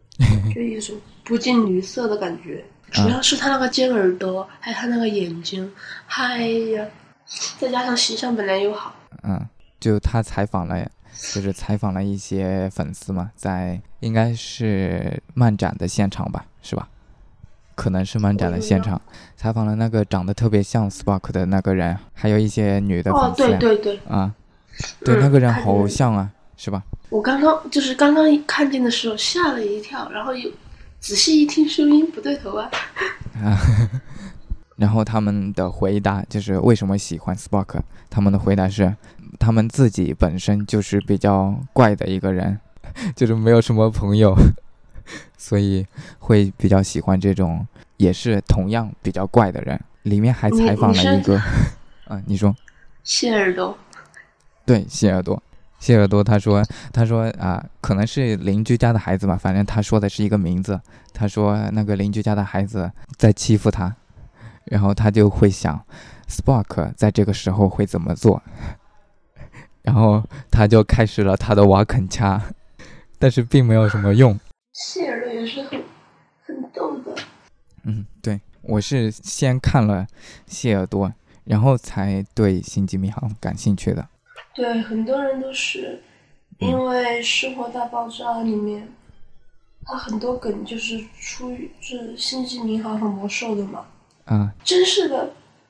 [0.56, 2.64] 就一种不近女色的感觉。
[2.92, 5.70] 主要是他那个尖耳朵，还有他那个眼睛，
[6.06, 6.86] 嗨呀，
[7.60, 8.96] 再加上形象本来又好。
[9.24, 9.46] 嗯，
[9.82, 10.90] 就他采访了，
[11.34, 16.88] 就是采访了一些粉丝嘛，在应该是漫展的现场吧，是吧？
[17.76, 19.02] 可能是漫展的现场，
[19.36, 23.44] 采访了那个长得特别像 Spark 的那个人，还有一些女的粉丝。
[23.44, 24.00] 哦，对对对。
[24.08, 24.34] 啊，
[25.04, 26.84] 对那个人好像啊，是吧？
[27.10, 30.50] 我刚刚就是刚刚看见的时候吓了一跳，然后又。
[30.98, 32.68] 仔细一听，声音不对头啊！
[33.36, 33.56] 啊，
[34.76, 37.80] 然后他们的回答就是为什么喜欢 Spark？
[38.10, 38.96] 他们的回答是，
[39.40, 42.60] 他们自己本身就是比较怪的一个人，
[43.16, 44.36] 就是没有什么朋友，
[45.38, 45.86] 所以
[46.20, 47.66] 会比较喜欢这种
[47.98, 49.80] 也是同样比较怪的人。
[50.04, 51.42] 里面还采访了一个，
[52.10, 52.56] 嗯， 你说，
[53.04, 53.76] 谢耳朵，
[54.66, 55.42] 对，谢耳朵。
[55.78, 60.80] 谢耳朵他说：“他说啊，可能是邻居家的孩子吧，反正他说的是一个名字。
[61.14, 63.96] 他说那个邻居家的孩子在欺负他，
[64.64, 65.80] 然后他就会想
[66.28, 68.42] ，Spark 在这个时候会怎么做，
[69.86, 72.42] 然后他就开始了他的瓦肯掐，
[73.20, 74.38] 但是并没有什么用。
[74.74, 75.82] 谢耳朵也是很
[76.44, 77.16] 很逗的。
[77.84, 80.08] 嗯，对，我是先看了
[80.48, 84.08] 谢耳朵，然后才对星际迷航感兴趣的。”
[84.56, 86.02] 对，很多人都是
[86.58, 88.88] 因为《生活大爆炸》里面
[89.86, 93.86] 它很多梗就是出于是《星际迷航》和《魔兽》的嘛。
[94.26, 95.28] 啊，真是的，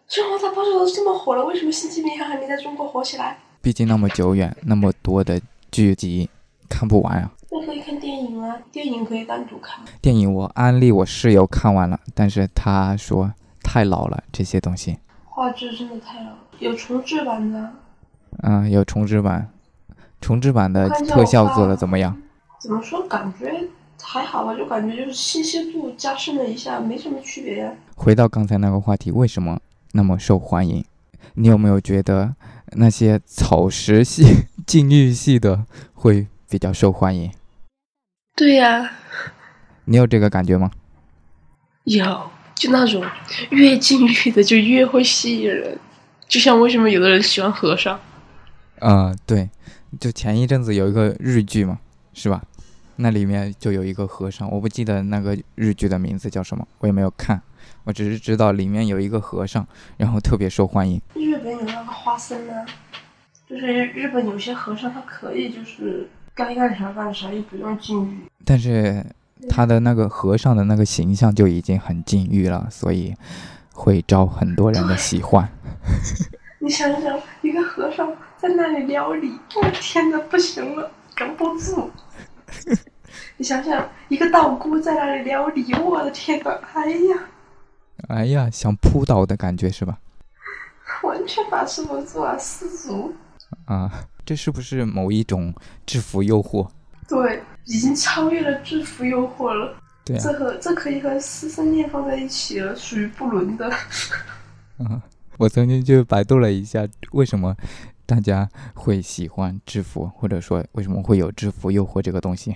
[0.15, 3.37] 《生活大爆炸》都这么火了，为什么《星际迷航》还没在中国火起来？
[3.65, 6.29] 毕竟那么久远，那么多的剧集
[6.69, 7.31] 看不完啊。
[7.49, 9.83] 那可以看电影啊，电影可以单独看。
[9.99, 14.99] 电影我安利我室友看完了，但是他说太老了，这些东西。
[15.23, 17.73] 画质真的太老了，有重制版的。
[18.43, 19.49] 嗯，有重制版，
[20.21, 22.15] 重制版的特效做的怎么样？
[22.59, 23.01] 怎么说？
[23.07, 23.51] 感觉
[23.99, 27.75] 还好吧，就感觉就是清晰度加深了一下，没什么区别。
[27.95, 29.59] 回到刚才那个话题，为什么
[29.93, 30.85] 那么受欢迎？
[31.33, 32.35] 你有没有觉得
[32.75, 34.23] 那些草食系、
[34.65, 37.31] 禁欲系的会比较受欢迎？
[38.35, 38.91] 对呀。
[39.85, 40.71] 你有这个感觉吗？
[41.83, 42.31] 有。
[42.55, 43.03] 就那种
[43.49, 45.77] 越禁欲的就越会吸引人，
[46.25, 47.99] 就像为什么有的人喜欢和尚？
[48.79, 49.49] 嗯，对，
[49.99, 51.79] 就前一阵子有一个日剧嘛，
[52.13, 52.41] 是吧？
[52.95, 57.41] 那里面就有一个和尚，我不记得那个日剧的名字叫什么，我也没有看，
[57.83, 59.65] 我只是知道里面有一个和尚，
[59.97, 61.01] 然后特别受欢迎。
[61.13, 62.65] 日本有那个花僧啊，
[63.49, 69.05] 就是日本有些和尚他可以就是该干啥干啥，又不用禁欲，但是。
[69.49, 73.13] 他的那个和尚的那个形象就已经很禁欲了，所以
[73.73, 75.47] 会招很多人的喜欢。
[76.59, 81.91] 你想想，一个和尚在那里撩你，我天哪，不行了，扛不住。
[83.37, 87.19] 你想想，一个道姑在那里撩你，我的天哪，哎呀，
[88.07, 89.99] 哎呀，想扑倒的感觉是吧？
[91.03, 93.13] 完全把持不住啊，失足。
[93.65, 93.91] 啊，
[94.25, 95.53] 这是不是某一种
[95.85, 96.69] 制服诱惑？
[97.07, 97.41] 对。
[97.67, 103.67] 已经超越了制服诱惑了，对，这和这可以和师生恋放在一起了，属于不伦的。
[104.77, 105.01] 嗯，
[105.39, 107.55] 我曾经就百度了一下，为什么
[108.05, 112.55] 大家会喜欢制服，或者说为什么会有制服诱惑这个东西，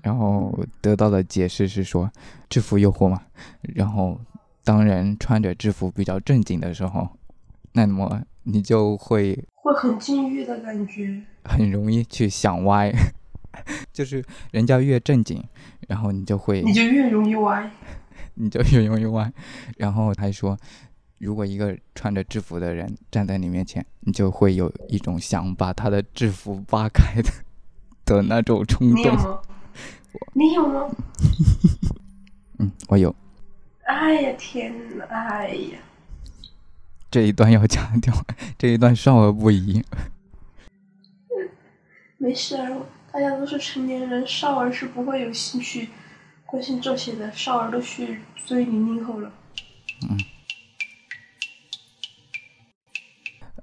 [0.00, 2.10] 然后得到的解释是说，
[2.48, 3.20] 制服诱惑嘛，
[3.60, 4.18] 然后
[4.64, 7.08] 当人穿着制服比较正经的时候，
[7.72, 12.92] 那么你就会会很禁欲的感觉，很容易去想歪。
[13.92, 15.42] 就是人家越正经，
[15.88, 17.68] 然后你就会，你就越容易歪，
[18.34, 19.30] 你就越容易歪。
[19.76, 20.56] 然后他说，
[21.18, 27.28] 如果一个穿着制服的人站在你面前，你就会有一种想把他的制服扒开的
[28.06, 28.96] 的那种冲动。
[28.96, 29.40] 你有吗？
[30.34, 30.88] 你有吗？
[32.60, 33.14] 嗯，我有。
[33.90, 35.04] 哎呀天哪！
[35.06, 35.78] 哎呀，
[37.10, 38.14] 这一段要强调，
[38.56, 39.84] 这一段少儿不宜。
[42.16, 42.56] 没事。
[43.12, 45.88] 大家都是成年人，少儿是不会有兴趣
[46.46, 47.32] 关心这些的。
[47.32, 49.32] 少儿都去追零零后了。
[50.08, 50.16] 嗯。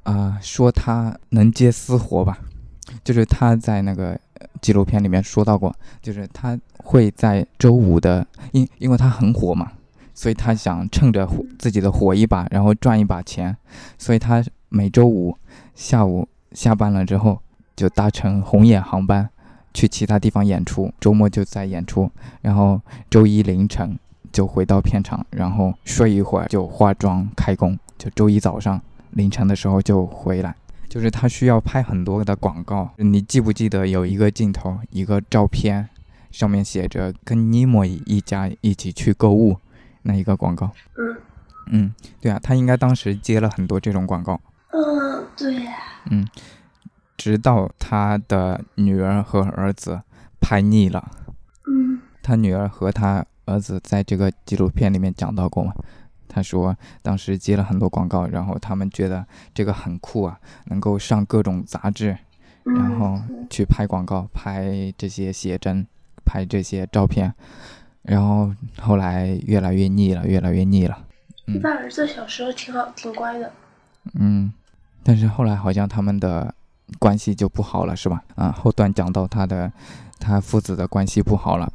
[0.03, 2.39] 啊，说他能接私活吧，
[3.05, 4.19] 就是他在那个
[4.61, 9.71] 纪录片里面说到过，就是他会在周五的，因因为他很火嘛，
[10.17, 13.56] 所以他想趁着火自己的火一把，然后赚一把钱，
[13.99, 15.38] 所以他每周五
[15.75, 17.39] 下午下班了之后，
[17.75, 19.30] 就搭乘红眼航班。
[19.75, 22.10] 去其他地方演出，周末就在演出，
[22.41, 23.95] 然后周一凌晨
[24.32, 30.56] 就回到片场，然后睡一会儿就化妆开工，就周一早上凌晨的时候就回来。
[30.89, 35.88] 就是他需要拍很多的广告，你记不记得有一个镜头，一个照片，
[36.32, 39.58] 上面写着跟尼莫一家一起去购物
[40.08, 40.72] 那一个广告？
[40.98, 41.17] 嗯
[41.70, 44.39] 嗯，对啊，他应该当时接了很多这种广告。
[44.72, 45.74] 嗯，对呀。
[46.10, 46.26] 嗯。
[47.17, 50.00] 直到他的女儿和儿子
[50.39, 51.12] 拍腻了，
[51.65, 55.74] 嗯，他女儿和他儿子在这个纪录片里面讲到过嘛？
[56.28, 62.15] 他说当时接了很多广告，然后他们觉得这个很酷啊，能够上各种杂志，
[62.63, 65.86] 然后去拍广告、拍这些写真、
[66.24, 67.34] 拍这些照片，
[68.08, 70.98] 然后后来越来越腻了，越来越腻了。
[71.62, 73.52] 他儿子小时候挺好，挺乖的。
[74.20, 74.52] 嗯，
[75.04, 76.52] 但是后来好像他们的。
[77.00, 78.24] 关系就不好了，是吧？
[78.36, 79.70] 啊，后段讲到他的，
[80.22, 81.70] 他父子的关系不好了，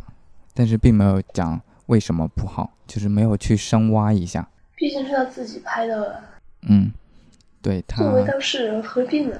[0.54, 4.48] 但是并没有讲为什么不好，就是没有去深挖一下。
[4.74, 6.18] 毕竟是他自己拍的。
[6.62, 6.90] 嗯，
[7.60, 9.38] 对他作为当事人，何必呢？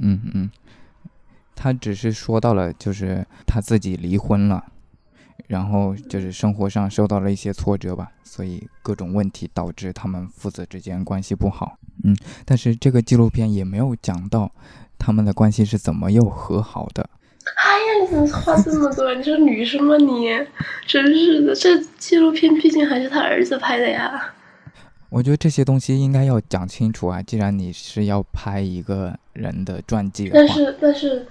[0.00, 0.50] 嗯嗯，
[1.54, 4.64] 他只是说到了，就是他自己离婚了。
[5.48, 11.76] 然后就是生活上受到了一些挫折吧，所以各种问题导致他们父子之间关系不好。
[12.04, 14.52] 嗯，但是这个纪录片也没有讲到
[14.98, 17.08] 他们的关系是怎么又和好的。
[17.64, 19.14] 哎呀，你怎么话这么多？
[19.14, 19.96] 你是女生吗？
[19.96, 20.28] 你
[20.86, 24.34] 真是的，这纪录片毕竟还是他儿子拍的呀。
[25.08, 27.22] 我觉得这些东西应该要讲清楚啊！
[27.22, 31.26] 既然你是要拍一个人的传记的话，但是但是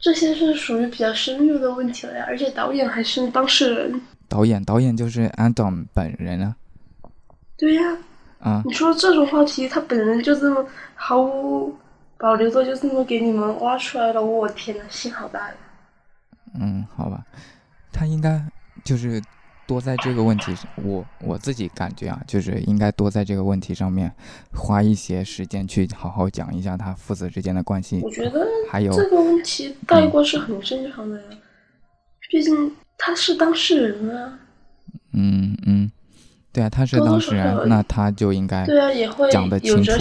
[0.00, 4.00] 这些是属于比较深入的问题了呀，而且导演还是当事人。
[4.28, 6.56] 导演，导演就是 Adam 本人啊。
[7.58, 7.82] 对呀。
[8.38, 8.62] 啊。
[8.64, 11.76] 你说这种话题，他本人就这么毫无
[12.16, 15.54] 保留的就这么给你们挖出来了，我天呐，心好大呀。
[16.58, 17.24] 嗯，好吧，
[17.92, 18.42] 他应该
[18.82, 19.22] 就是
[19.70, 24.12] 多在这个问题上，我我自己感觉啊，就是应该多在这个问题上面
[24.52, 28.00] 花一些时间去好好讲一下他父子之间的关系。
[28.02, 31.24] 我觉得还有这个问题带过是很正常的呀，
[32.28, 34.40] 毕竟他是当事人啊。
[35.12, 35.88] 嗯嗯，
[36.52, 39.92] 对啊，他是当事人，那他就应该对啊，也会讲的清楚。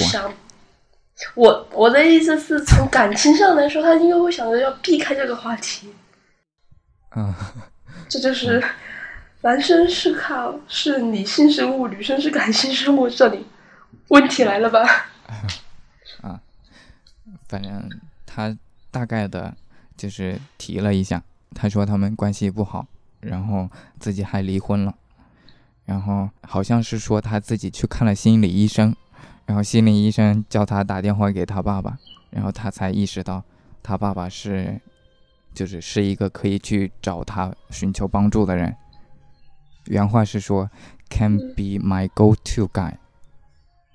[1.35, 5.89] 我我的意思是从感情上来说，他应该会想着要避开这个话题。
[7.15, 7.31] 嗯，
[8.07, 8.63] 这就是
[9.41, 13.45] 男生是靠是理性生物，女生是感性生物，这里
[14.09, 14.79] 问题来了吧？
[16.21, 16.41] 啊，
[17.47, 17.89] 反正
[18.25, 18.57] 他
[18.91, 19.55] 大概的
[19.95, 21.23] 就是提了一下，
[21.55, 22.85] 他说他们关系不好，
[23.21, 24.93] 然后自己还离婚了，
[25.85, 28.93] 然后好像是说他自己去看了心理医生，
[29.45, 31.97] 然后心理医生叫他打电话给他爸爸，
[32.31, 33.43] 然后他才意识到
[33.81, 34.81] 他爸爸是。
[35.51, 38.73] 就是是一个可以去找他寻求帮助的人。
[39.85, 40.69] 原话是说
[41.09, 42.93] ，“Can be my go-to guy”，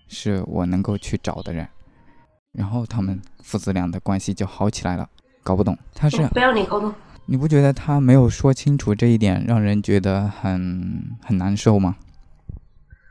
[0.08, 1.68] 是我能够去找的人。
[2.52, 5.08] 然后他们父子俩的关系就好起来了。
[5.42, 6.94] 搞不懂他是不要你沟通，
[7.26, 11.96] 你不觉得他没有说清楚这一点，让人觉得很很难受吗？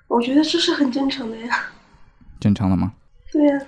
[0.08, 1.56] 我觉得这是很正常的呀。
[2.40, 2.94] 正常的吗？
[3.32, 3.66] 对呀。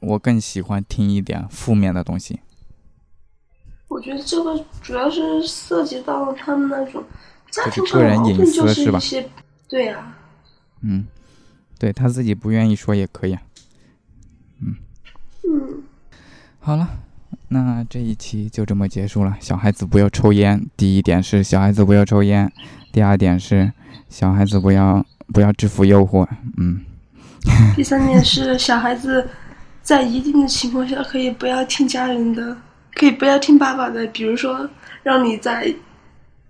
[0.00, 2.40] 我更喜欢听一点负面的东西。
[3.88, 7.02] 我觉得这个主要是涉及到他们那种
[7.54, 9.28] 家庭上的矛盾，就是一些
[9.68, 10.12] 对呀。
[10.82, 11.06] 嗯，
[11.78, 13.38] 对他自己不愿意说也可以。
[14.60, 14.74] 嗯
[15.48, 15.82] 嗯，
[16.58, 16.88] 好了，
[17.48, 19.36] 那这一期就这么结束了。
[19.40, 20.66] 小孩子不要抽烟。
[20.76, 22.52] 第一点是小孩子不要抽烟，
[22.90, 23.72] 第二点是
[24.08, 26.26] 小孩子不要不要制服诱惑。
[26.56, 26.80] 嗯。
[27.76, 29.28] 第三点是小孩子
[29.80, 32.56] 在一定的情况下可以不要听家人的。
[32.94, 34.70] 可以不要听爸爸的，比如说
[35.02, 35.74] 让你在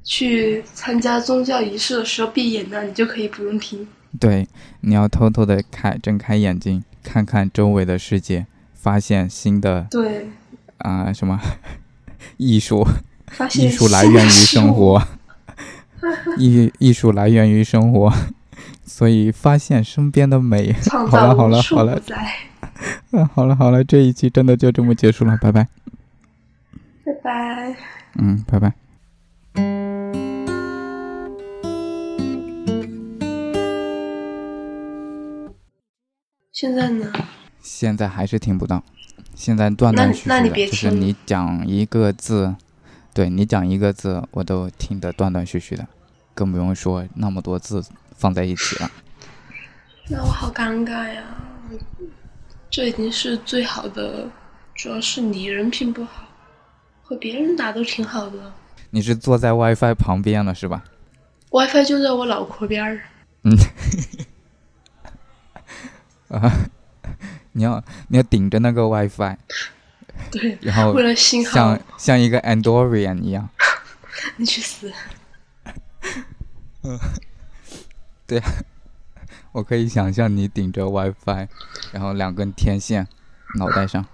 [0.04, 3.88] 去参加宗教仪式的时候闭眼的，你就可以不用听。
[4.20, 4.46] 对，
[4.82, 10.28] 你要偷偷的开睁开眼睛，看看周围的世界，发现新的对
[10.78, 11.40] 啊什么
[12.36, 12.86] 艺术，
[13.28, 15.02] 发现艺术来源于生活，
[16.38, 18.12] 艺艺术来源于生活，
[18.84, 20.72] 所以发现身边的美。
[20.90, 22.00] 好了好了好了，
[23.10, 25.66] 嗯好了 好了，这一期真的就这么结束了，拜拜。
[27.04, 27.76] 拜拜。
[28.16, 28.83] 嗯，拜拜。
[36.52, 37.12] 现在呢？
[37.60, 38.82] 现在还是听不到。
[39.34, 42.54] 现在断断续续的，就是你讲一个字，
[43.12, 45.86] 对你讲一个字，我都听得断断续续的，
[46.34, 47.84] 更不用说那么多字
[48.16, 48.90] 放在一起了。
[50.10, 51.22] 那我好尴尬呀！
[52.70, 54.28] 这已经是最好的，
[54.74, 56.24] 主要是你人品不好。
[57.02, 58.52] 和别人打都挺好的。
[58.94, 60.84] 你是坐在 WiFi 旁边了是吧
[61.50, 63.00] ？WiFi 就在我脑壳边儿。
[63.42, 63.58] 嗯。
[66.28, 66.52] 啊！
[67.50, 69.36] 你要你要顶着那个 WiFi。
[70.30, 70.56] 对。
[70.60, 71.52] 然后为了信号。
[71.52, 73.48] 像像一个 Andorian 一样。
[74.38, 74.92] 你去死。
[76.82, 76.96] 嗯。
[78.28, 78.40] 对。
[79.50, 81.48] 我可以想象你顶着 WiFi，
[81.90, 83.08] 然后两根天线，
[83.58, 84.06] 脑袋上。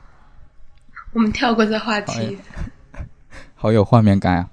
[1.13, 2.39] 我们跳过这话题。
[3.55, 4.49] 好有画面感啊！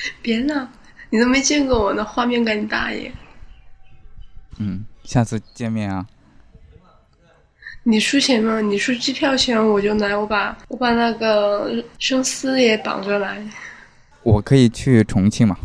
[0.22, 0.68] 别闹，
[1.10, 3.10] 你都没见过我，呢画面感你大爷！
[4.58, 6.06] 嗯，下次见面啊！
[7.84, 8.60] 你出钱吗？
[8.60, 13.42] 你出机票钱我就来，我把我把那个生丝也绑着来。
[14.22, 15.56] 我可以去重庆吗？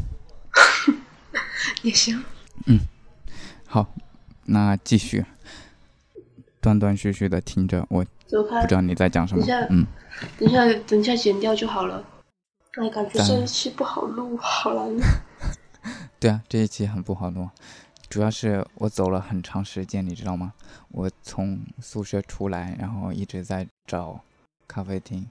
[1.82, 2.24] 也行。
[2.67, 2.80] 嗯，
[3.67, 3.93] 好，
[4.46, 5.26] 那继续，
[6.62, 9.46] 断断续续的听着，我不知道你在讲什么。
[9.69, 9.86] 嗯。
[10.38, 12.02] 等一下，等一下剪掉就好了。
[12.75, 14.97] 哎，感觉这一期不好录， 好难。
[16.19, 17.47] 对啊，这一期很不好录，
[18.09, 20.53] 主要是我走了很长时间，你知道吗？
[20.89, 24.21] 我从宿舍出来，然后一直在找
[24.67, 25.28] 咖啡厅，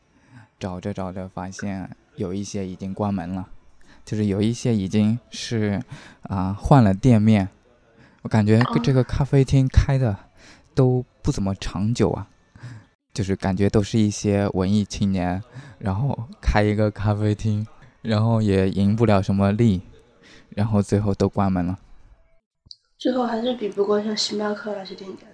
[0.61, 3.49] 找着找着发现有一些已经关门了，
[4.05, 5.83] 就是有一些已经是
[6.23, 7.49] 啊换了店面。
[8.23, 10.17] 我感觉这个咖啡厅开的
[10.77, 12.29] 都不怎么长久啊。
[13.13, 15.43] 就是感觉都是一些文艺青年，
[15.79, 17.67] 然后开一个咖啡厅，
[18.01, 19.83] 然后也赢不了什么利，
[20.51, 21.79] 然后最后都关门了。
[22.99, 25.27] 最后还是比不过像星巴克那些店家。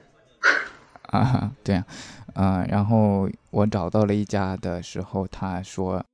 [1.17, 1.87] 啊，对啊，
[2.35, 6.05] 啊，然后我找到了一家的时候，他说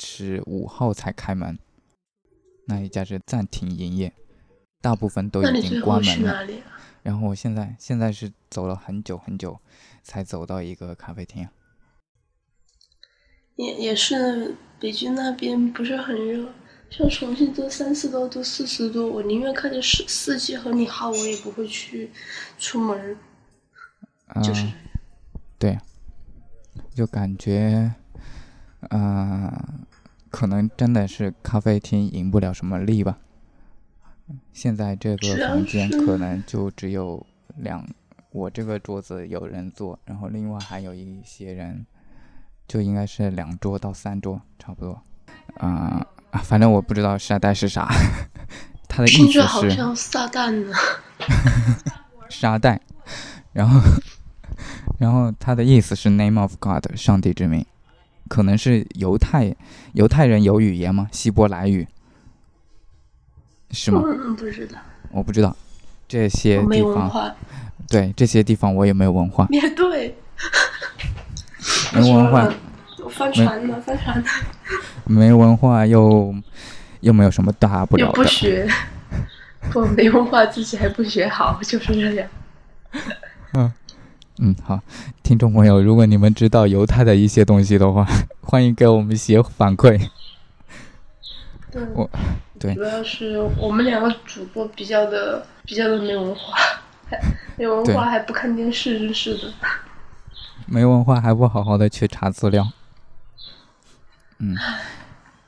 [0.00, 1.58] 是五号才开门，
[2.66, 4.12] 那一家是暂停营业，
[4.80, 6.46] 大部分都已经关门了。
[7.02, 9.58] 然后我现在现在是走了很久很久，
[10.02, 11.48] 才走到一个咖啡厅。
[13.56, 16.52] 也也是北京那边不是很热，
[16.90, 22.10] 像重庆都三十多度、四十度，我宁愿看着四四季和你好，我也不会去
[22.58, 23.16] 出门。
[24.42, 24.66] 就是。
[25.58, 25.78] 对，
[26.94, 27.94] 就感觉，
[28.88, 29.86] 啊，
[30.28, 33.18] 可能真的是咖啡厅赢不了什么利吧。
[34.52, 37.24] 现在这个房间可能就只有
[37.58, 37.86] 两，
[38.32, 41.86] 我这个桌子有人坐，然后另外还有一些人，
[42.66, 45.00] 就应该是两桌到三桌差不多。
[45.58, 47.88] 啊啊，反正我不知道沙袋是啥，
[48.88, 50.74] 他的意思是好像撒旦呢。
[52.28, 52.80] 沙袋，
[53.52, 53.80] 然后。
[54.98, 57.64] 然后他的意思是 “name of God”，上帝之名，
[58.28, 59.56] 可能是犹太
[59.94, 61.08] 犹太人有语言吗？
[61.10, 61.88] 希伯来语
[63.70, 64.00] 是吗？
[64.36, 64.78] 不知道，
[65.10, 65.56] 我不知道
[66.06, 67.34] 这些地方。
[67.92, 69.46] 对这些地方我也没有文化。
[69.50, 70.16] 也对，
[71.92, 72.52] 没文化。
[73.10, 74.24] 翻船了，翻船了。
[75.04, 76.34] 没文化又
[77.00, 78.12] 又没有什么大不了的。
[78.12, 78.66] 不学，
[79.74, 82.28] 我没文化自己还不学好，就是这样。
[83.52, 83.72] 嗯。
[84.38, 84.80] 嗯，好，
[85.22, 88.04] 听众朋友，如果你们知道犹太的一些东西的话，
[88.40, 90.08] 欢迎给我们写反馈。
[91.70, 92.10] 对，我
[92.58, 96.56] 对，主要是我们两个主播比较的比较的没文化，
[97.62, 99.52] 没文化还不看电视，真是的。
[100.66, 102.72] 没文化还不好好的去查资料。
[104.38, 104.56] 嗯，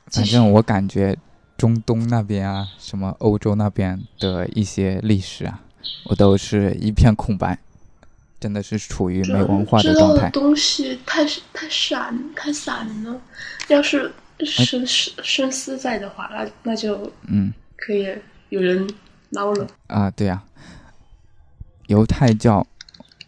[0.07, 1.17] 反正我感觉
[1.57, 5.59] 中东那边啊，什么欧洲那边的一些历史啊，
[6.05, 7.59] 我都是一片空白。
[8.39, 10.29] 真的是处于没文化的状态。
[10.29, 13.19] 东西太太散太散了，
[13.67, 14.09] 要是
[14.39, 18.07] 深深深思在的话，那那就嗯，可以
[18.49, 18.87] 有人
[19.31, 20.09] 捞了啊。
[20.11, 20.41] 对呀，
[21.87, 22.65] 犹太教，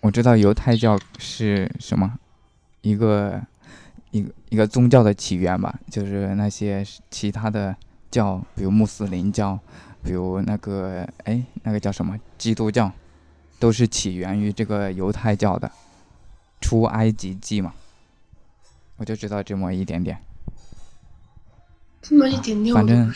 [0.01, 2.17] 我知道犹太教是什么，
[2.81, 3.41] 一个
[4.11, 7.75] 一个一个宗教的起源吧，就是那些其他的
[8.09, 9.59] 教，比如穆斯林教，
[10.03, 12.91] 比如那个哎，那个叫什么基督教。
[13.59, 15.71] 都是起源于这个犹太教的
[16.61, 17.73] 出埃及记嘛，
[18.97, 20.15] 我就知道这么一点点。
[21.99, 23.11] 这么一点点，反正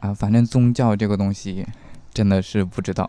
[0.00, 1.66] 啊，反正宗教这个东西
[2.12, 3.08] 真的是不知道，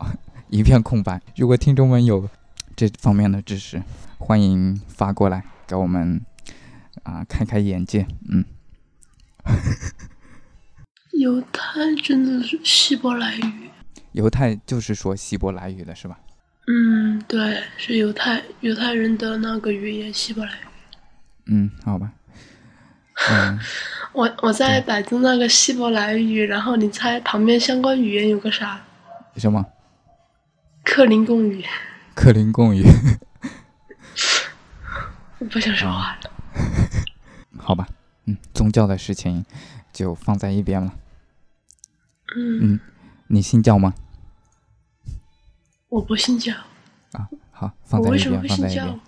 [0.50, 1.22] 一片空白。
[1.36, 2.28] 如果听众们有
[2.76, 3.82] 这方面的知识，
[4.18, 6.22] 欢迎发过来给我们
[7.04, 8.08] 啊开开眼界。
[8.30, 8.44] 嗯，
[11.20, 13.70] 犹太真的是希伯来语？
[14.14, 16.20] 犹太就是说希伯来语的是吧？
[16.68, 20.66] 嗯，对，是犹太犹太人的那个语言，希伯来语。
[21.46, 22.12] 嗯，好吧。
[23.30, 23.60] 嗯，
[24.14, 28.82] 我我在百度那个希伯来语，然后你猜旁边相关语言有个啥？
[29.36, 29.64] 什么？
[30.84, 31.66] 克林贡语。
[32.16, 32.84] 克林贡语。
[35.40, 36.32] 我不想说话了。
[37.58, 37.88] 好吧，
[38.26, 39.46] 嗯，宗教的事情
[39.94, 40.94] 就放在一边了。
[42.36, 42.80] 嗯，
[43.28, 43.94] 你信教吗？
[45.90, 46.54] 我不信教
[47.14, 49.00] 啊，好，放在一边，放在一边。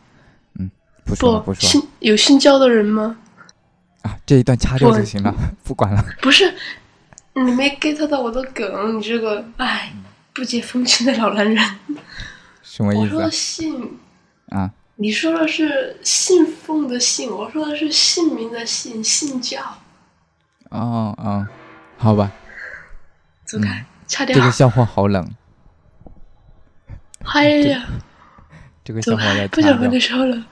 [0.59, 0.71] 嗯，
[1.05, 1.61] 不说不说。
[1.69, 3.17] 信有信教的人吗？
[4.03, 6.03] 啊，这一段掐掉就行了，不管了。
[6.21, 6.51] 不是，
[7.33, 9.93] 你没 get 到我的梗，你这个哎，
[10.41, 11.63] 不解风情的老男人。
[12.63, 13.15] 什么意思？
[13.15, 13.99] 我说信
[14.47, 19.61] 啊，你说的是信奉的信，我说的是姓名的姓，信教。
[20.71, 21.47] 哦哦，
[21.95, 22.31] 好吧。
[23.45, 24.35] 走开，差点。
[24.35, 25.29] 这个笑话好冷。
[27.23, 27.85] 嗨呀！
[28.83, 30.43] 这个笑话要不想和你说了。